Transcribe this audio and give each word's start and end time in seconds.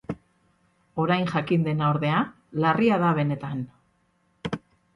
Orain 1.03 1.27
jakin 1.33 1.67
dena, 1.67 1.91
ordea, 1.95 2.23
larria 2.65 2.99
da 3.07 3.13
benetan. 3.23 3.65